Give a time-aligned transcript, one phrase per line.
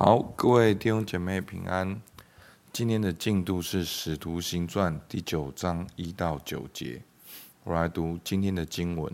[0.00, 2.00] 好，各位弟兄姐妹平安。
[2.72, 7.02] 今天的进度是《使徒行传》第九章一到九节。
[7.64, 9.12] 我来读今天的经文：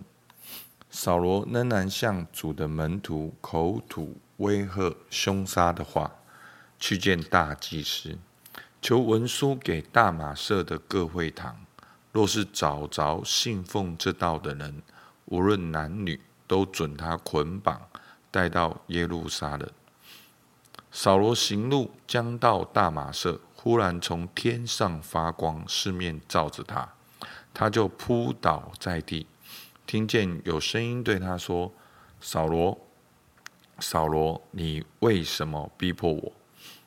[0.90, 6.12] 扫罗仍然向主的门徒口吐威吓、凶杀的话，
[6.78, 8.18] 去见大祭司，
[8.82, 11.64] 求文书给大马色的各会堂。
[12.12, 14.82] 若是找着信奉这道的人，
[15.24, 17.80] 无论男女，都准他捆绑，
[18.30, 19.66] 带到耶路撒冷。
[20.96, 26.88] 扫罗行路将到大马色，忽然从天上发光，四面照着他，
[27.52, 29.26] 他就扑倒在地，
[29.88, 31.72] 听见有声音对他说
[32.22, 32.78] ：“扫罗，
[33.80, 36.32] 扫罗，你为什么逼迫我？”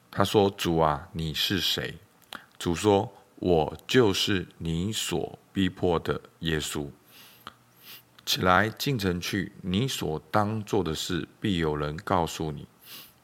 [0.10, 1.98] 他说：“主啊，你是谁？”
[2.58, 6.88] 主说：“我就是你所逼迫的耶稣。
[8.26, 12.66] 起来进城去，你所当做的事，必有人告诉你。”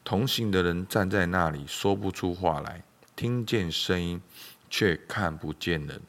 [0.04, 2.84] 同行的人站在那里，说不出话来，
[3.16, 4.20] 听见声音，
[4.68, 6.02] 却看不见人。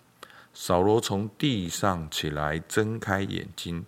[0.54, 3.86] 扫罗从地上起来，睁开眼睛，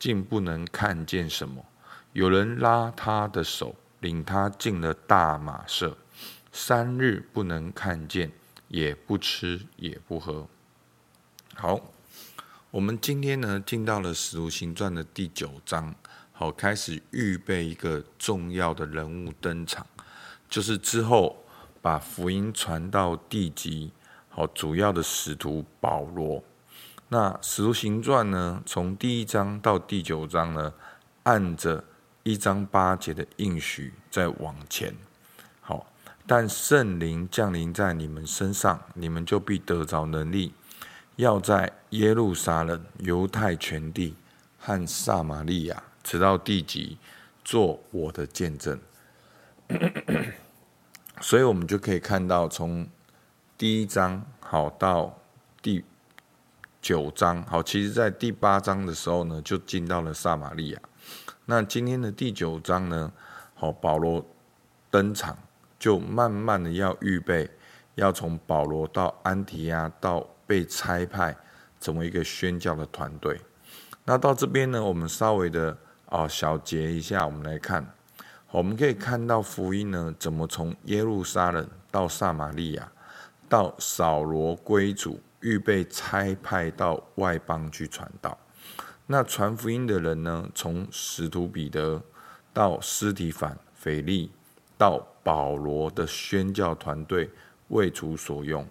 [0.00, 1.64] 竟不能看见什么。
[2.12, 5.96] 有人拉他的手，领他进了大马色，
[6.50, 8.32] 三日不能看见，
[8.66, 10.48] 也不吃也不喝。
[11.54, 11.80] 好，
[12.72, 15.94] 我们今天呢，进到了《使徒行传》的第九章。
[16.38, 19.86] 好，开始预备一个重要的人物登场，
[20.50, 21.34] 就是之后
[21.80, 23.90] 把福音传到地极，
[24.28, 26.44] 好，主要的使徒保罗。
[27.08, 30.74] 那《使徒行传》呢，从第一章到第九章呢，
[31.22, 31.82] 按着
[32.22, 34.94] 一章八节的应许再往前。
[35.62, 35.90] 好，
[36.26, 40.52] 但圣灵降临在你们身上，你们就必得着能力，
[41.16, 44.14] 要在耶路撒冷、犹太全地
[44.58, 45.82] 和撒玛利亚。
[46.06, 46.96] 直到地极，
[47.44, 48.78] 做我的见证。
[51.20, 52.86] 所以，我们就可以看到，从
[53.58, 55.18] 第一章好到
[55.60, 55.84] 第
[56.80, 60.80] 九章好，其实在第八章的时候呢，就进到了撒玛利亚。
[61.46, 63.12] 那今天的第九章呢，
[63.54, 64.24] 好，保罗
[64.88, 65.36] 登场，
[65.76, 67.50] 就慢慢的要预备，
[67.96, 71.36] 要从保罗到安提亚，到被差派
[71.80, 73.40] 成为一个宣教的团队。
[74.04, 75.76] 那到这边呢，我们稍微的。
[76.08, 77.84] 哦，小结一下，我们来看，
[78.52, 82.92] 我们可以看到福音呢，怎么从耶路撒冷到撒玛利亚，
[83.48, 88.38] 到扫罗归主，预备差派到外邦去传道。
[89.08, 92.00] 那传福音的人呢，从使徒彼得
[92.52, 94.30] 到斯提反、腓利，
[94.78, 97.28] 到保罗的宣教团队
[97.68, 98.64] 为主所用，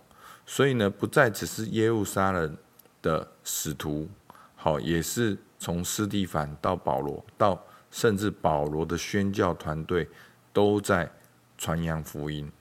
[0.46, 2.58] 所以呢，不再只是耶路撒冷
[3.02, 4.10] 的使徒，
[4.56, 5.38] 好，也是。
[5.66, 7.60] 从斯蒂凡到保罗，到
[7.90, 10.08] 甚至保罗的宣教团队
[10.54, 11.12] 都在
[11.58, 12.52] 传扬福音。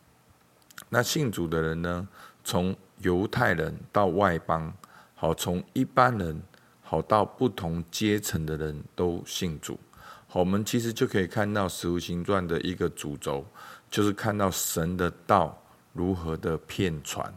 [0.89, 2.09] 那信主的人呢？
[2.43, 4.73] 从犹太人到外邦，
[5.15, 6.43] 好，从一般人
[6.81, 9.79] 好到不同阶层的人都信主。
[10.27, 13.45] 好，我们其实就可以看到《使徒行传》的一个主轴，
[13.91, 17.31] 就是看到神的道如何的遍传。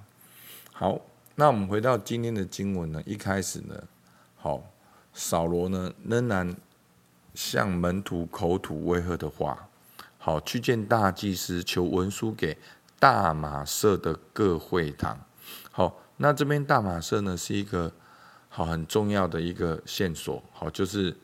[0.71, 0.97] 好，
[1.35, 3.03] 那我们回到今天的经文呢？
[3.05, 3.83] 一开始呢，
[4.37, 4.63] 好。
[5.19, 6.55] 扫罗呢，仍然
[7.33, 9.67] 向门徒口吐威吓的话，
[10.19, 12.55] 好，去见大祭司，求文书给
[12.99, 15.19] 大马色的各会堂。
[15.71, 17.91] 好，那这边大马色呢，是一个
[18.47, 20.41] 好很重要的一个线索。
[20.53, 21.15] 好，就是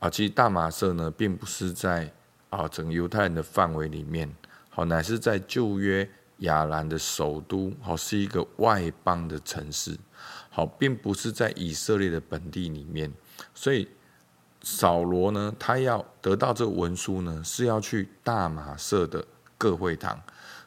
[0.00, 2.12] 啊，其实大马色呢，并不是在
[2.50, 4.28] 啊整个犹太人的范围里面，
[4.68, 9.96] 好，乃是在旧约亚兰的首都，好，是一个外邦的城市，
[10.50, 13.12] 好，并不是在以色列的本地里面。
[13.54, 13.88] 所以
[14.60, 19.24] 扫罗呢，他要得到这文书呢，是要去大马色的
[19.56, 20.20] 各会堂。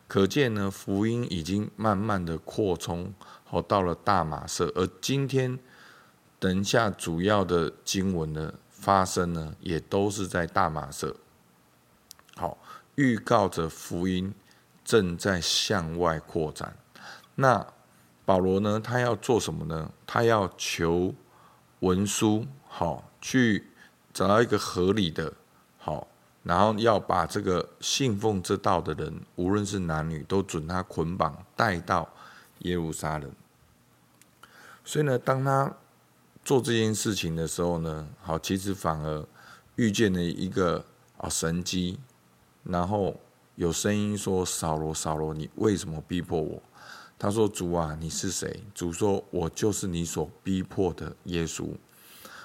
[0.07, 4.71] 可见呢，福音已经慢慢的扩充，好到了大马色。
[4.75, 5.59] 而今天
[6.39, 11.15] 等一下主要的经文的发生呢，也都是在大马色。
[12.35, 12.57] 好，
[12.95, 14.33] 预告着福音
[14.83, 16.75] 正在向外扩展。
[17.35, 17.65] 那
[18.25, 19.91] 保罗呢，他要做什么呢？
[20.07, 21.13] 他要求
[21.79, 22.45] 文书。
[22.73, 23.67] 好，去
[24.13, 25.33] 找到一个合理的，
[25.77, 26.07] 好，
[26.41, 32.07] 然后要把这个信奉这道的人，无论是男女，都准他捆绑带到
[32.59, 33.29] 耶路撒冷。
[34.85, 35.75] 所以呢，当他
[36.45, 39.27] 做这件事情的时候呢，好，其实反而
[39.75, 40.85] 遇见了一个
[41.17, 41.99] 啊神机，
[42.63, 43.19] 然后
[43.55, 46.63] 有声音说：“扫罗，扫罗，你为什么逼迫我？”
[47.19, 51.67] 他说：“主啊，你是谁？”主说：“我就是你所逼迫的耶稣。”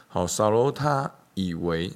[0.09, 1.93] 好，扫罗他以为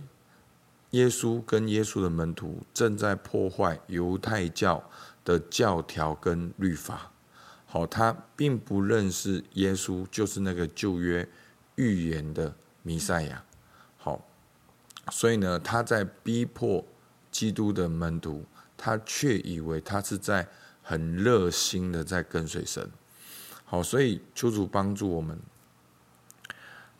[0.90, 4.82] 耶稣跟耶稣的门徒正在破坏犹太教
[5.24, 7.12] 的教条跟律法。
[7.66, 11.26] 好，他并不认识耶稣就是那个旧约
[11.76, 12.52] 预言的
[12.82, 13.44] 弥赛亚。
[13.96, 14.20] 好，
[15.10, 16.84] 所以呢，他在逼迫
[17.30, 18.44] 基督的门徒，
[18.76, 20.48] 他却以为他是在
[20.82, 22.90] 很热心的在跟随神。
[23.64, 25.38] 好，所以求主帮助我们，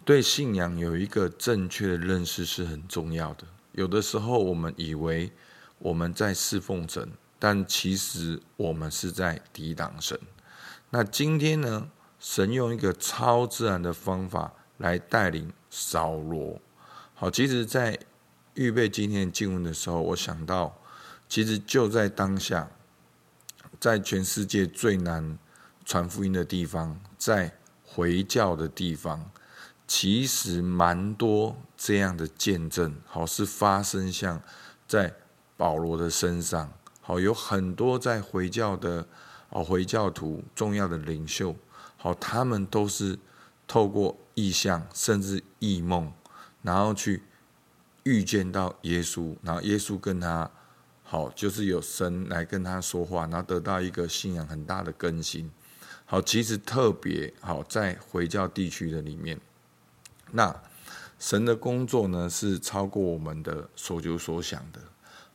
[0.05, 3.45] 对信仰有一个正确的认识是很重要的。
[3.73, 5.31] 有的时候我们以为
[5.79, 7.09] 我们在侍奉神，
[7.39, 10.19] 但其实我们是在抵挡神。
[10.91, 11.89] 那今天呢，
[12.19, 16.61] 神用一个超自然的方法来带领扫罗。
[17.15, 17.99] 好，其实，在
[18.55, 20.77] 预备今天的经文的时候，我想到，
[21.29, 22.69] 其实就在当下，
[23.79, 25.39] 在全世界最难
[25.85, 27.53] 传福音的地方，在
[27.85, 29.31] 回教的地方，
[29.93, 34.41] 其实蛮多这样的见证，好是发生像
[34.87, 35.13] 在
[35.57, 39.09] 保罗的身上，好有很多在回教的
[39.49, 41.57] 哦回教徒重要的领袖，
[41.97, 43.19] 好他们都是
[43.67, 46.13] 透过异象甚至异梦，
[46.63, 47.25] 然后去
[48.05, 50.49] 预见到耶稣，然后耶稣跟他
[51.03, 55.51] 好就是有神来跟他说话，然后得到一个信仰很大的更新。
[56.05, 59.41] 好，其实特别好在回教地区的里面，
[60.33, 60.55] 那
[61.19, 64.81] 神的工作呢是超过我们的所求所想的。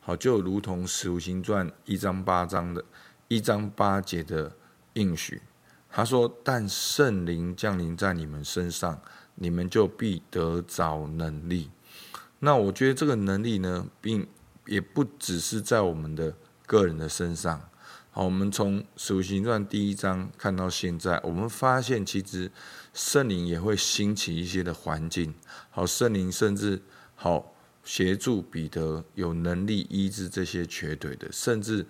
[0.00, 2.84] 好，就如同《使徒行传》一章八章的
[3.28, 4.52] 一章八节的
[4.92, 5.42] 应许，
[5.90, 9.00] 他说：“但圣灵降临在你们身上，
[9.34, 11.70] 你们就必得着能力。”
[12.38, 14.26] 那我觉得这个能力呢，并
[14.66, 16.34] 也不只是在我们的
[16.66, 17.68] 个人的身上。
[18.16, 22.50] 好，我们从《使徒行传》第一章看到现在，我们发现其实
[22.94, 25.34] 圣灵也会兴起一些的环境。
[25.68, 26.80] 好，圣灵甚至
[27.14, 27.52] 好
[27.84, 31.84] 协助彼得有能力医治这些瘸腿的，甚至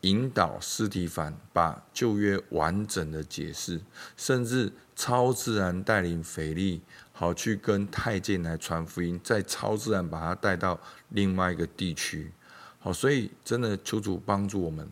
[0.00, 3.82] 引导斯提反把旧约完整的解释，
[4.16, 6.80] 甚至超自然带领腓利
[7.12, 10.80] 好去跟太监来传福音，再超自然把他带到
[11.10, 12.32] 另外一个地区。
[12.78, 14.90] 好，所以真的求主帮助我们。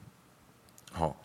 [0.91, 1.17] 好，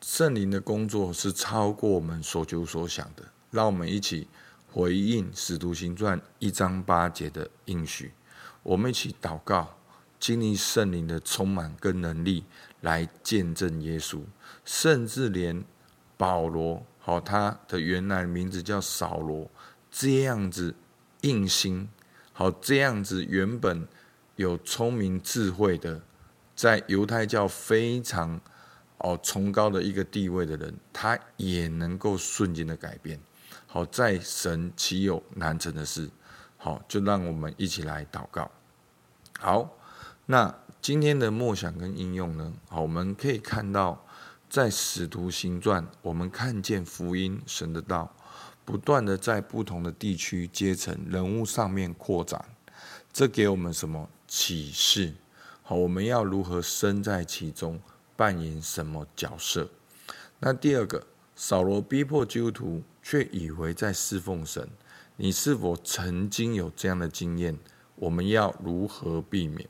[0.00, 3.24] 圣灵的工作是超过我们所求所想的。
[3.50, 4.28] 让我们一起
[4.70, 8.12] 回应《使徒行传》一章八节的应许，
[8.62, 9.76] 我们一起祷告，
[10.18, 12.44] 经历圣灵的充满跟能力，
[12.80, 14.20] 来见证耶稣。
[14.64, 15.64] 甚至连
[16.16, 19.50] 保罗，好，他的原来名字叫扫罗，
[19.90, 20.74] 这样子
[21.22, 21.88] 硬心，
[22.32, 23.86] 好，这样子原本
[24.36, 26.00] 有聪明智慧的，
[26.54, 28.40] 在犹太教非常。
[29.02, 33.20] 哦，崇高的一个地位的人，他也能够瞬间的改变。
[33.66, 36.08] 好，在神岂有难成的事？
[36.56, 38.48] 好，就让我们一起来祷告。
[39.40, 39.68] 好，
[40.26, 42.52] 那今天的默想跟应用呢？
[42.68, 44.06] 好，我们可以看到，
[44.48, 48.14] 在使徒行传，我们看见福音神的道，
[48.64, 52.44] 不断的在不同的地区阶层人物上面扩展。
[53.12, 55.12] 这给我们什么启示？
[55.62, 57.80] 好，我们要如何身在其中？
[58.16, 59.68] 扮演什么角色？
[60.40, 64.68] 那第二个，扫罗逼迫基督徒，却以为在侍奉神。
[65.16, 67.58] 你是否曾经有这样的经验？
[67.96, 69.68] 我们要如何避免？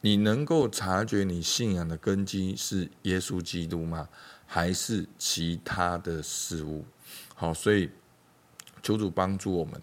[0.00, 4.08] 你能够察觉你信仰的根基是耶稣基督吗？
[4.46, 6.84] 还是其他的事物？
[7.34, 7.90] 好，所以
[8.82, 9.82] 求主帮助我们。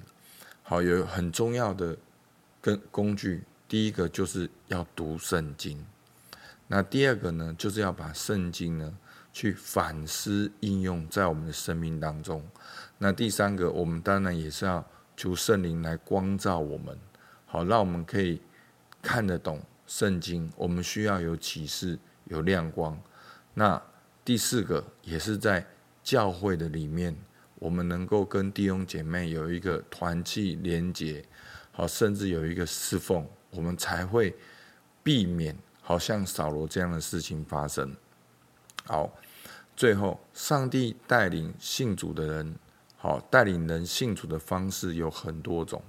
[0.63, 1.95] 好，有很重要的
[2.61, 5.85] 跟工具，第一个就是要读圣经。
[6.67, 8.97] 那第二个呢，就是要把圣经呢
[9.31, 12.43] 去反思应用在我们的生命当中。
[12.97, 14.83] 那第三个，我们当然也是要
[15.15, 16.97] 求圣灵来光照我们，
[17.45, 18.41] 好让我们可以
[19.01, 20.51] 看得懂圣经。
[20.55, 22.99] 我们需要有启示、有亮光。
[23.53, 23.81] 那
[24.23, 25.65] 第四个，也是在
[26.03, 27.15] 教会的里面，
[27.59, 31.23] 我们能够跟弟兄姐妹有一个团契连结，
[31.71, 34.35] 好，甚至有一个侍奉，我们才会
[35.03, 35.55] 避免。
[35.87, 37.95] 好像扫罗这样的事情发生。
[38.85, 39.11] 好，
[39.75, 42.55] 最后上帝带领信主的人，
[42.97, 45.83] 好，带领人信主的方式有很多种，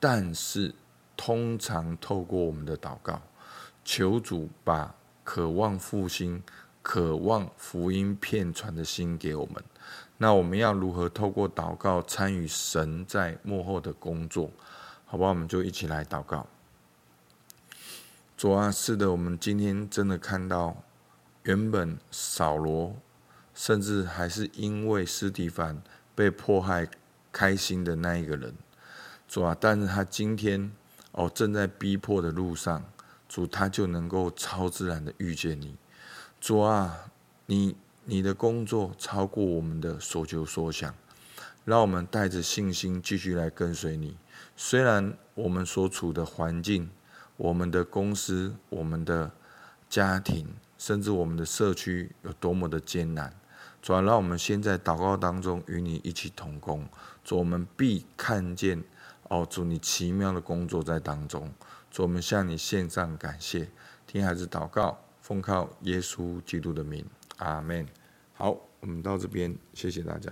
[0.00, 0.74] 但是
[1.14, 3.20] 通常透过我们的祷告，
[3.84, 6.42] 求主把渴望复兴、
[6.80, 9.62] 渴望福音片传的心给我们。
[10.16, 14.50] 那我们要如何透过祷告参与神在幕后的工作？
[15.04, 16.46] 好吧，我们就一起来祷告。
[18.36, 20.82] 主啊，是的，我们今天真的看到，
[21.44, 22.96] 原本扫罗，
[23.54, 25.80] 甚至还是因为斯提凡
[26.16, 26.88] 被迫害
[27.30, 28.52] 开心的那一个人，
[29.28, 30.72] 主啊，但是他今天
[31.12, 32.84] 哦正在逼迫的路上，
[33.28, 35.76] 主他就能够超自然的遇见你。
[36.40, 37.12] 主啊，
[37.46, 40.92] 你你的工作超过我们的所求所想，
[41.64, 44.16] 让我们带着信心继续来跟随你。
[44.56, 46.90] 虽然我们所处的环境、
[47.36, 49.32] 我们的公司、我们的
[49.88, 50.48] 家庭，
[50.78, 53.34] 甚至我们的社区有多么的艰难，
[53.82, 56.86] 主啊，让我们先在祷告当中与你一起同工，
[57.24, 58.82] 主，我们必看见
[59.28, 61.52] 哦，主你奇妙的工作在当中，
[61.90, 63.68] 主，我们向你献上感谢，
[64.06, 64.98] 听孩子祷告。
[65.24, 67.02] 奉靠耶稣基督的名，
[67.38, 67.86] 阿门。
[68.34, 70.30] 好，我们到这边，谢谢大家。